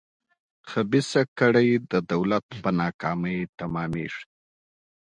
[0.69, 4.23] خبیثه کړۍ د دولت په ناکامۍ تمامېږي.